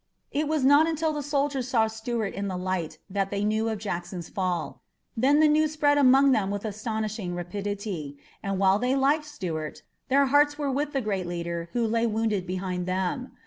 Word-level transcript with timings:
It 0.31 0.47
was 0.47 0.65
not 0.65 0.87
until 0.87 1.13
the 1.13 1.21
soldiers 1.21 1.67
saw 1.67 1.85
Stuart 1.85 2.33
in 2.33 2.47
the 2.47 2.57
light 2.57 2.97
that 3.07 3.29
they 3.29 3.43
knew 3.45 3.69
of 3.69 3.77
Jackson's 3.77 4.29
fall. 4.29 4.81
Then 5.15 5.39
the 5.39 5.47
news 5.47 5.73
spread 5.73 5.99
among 5.99 6.31
them 6.31 6.49
with 6.49 6.65
astonishing 6.65 7.35
rapidity, 7.35 8.17
and 8.41 8.57
while 8.57 8.79
they 8.79 8.95
liked 8.95 9.25
Stuart, 9.25 9.83
their 10.09 10.25
hearts 10.25 10.57
were 10.57 10.71
with 10.71 10.93
the 10.93 11.01
great 11.01 11.27
leader 11.27 11.69
who 11.73 11.85
lay 11.85 12.07
wounded 12.07 12.47
behind 12.47 12.87
them. 12.87 13.33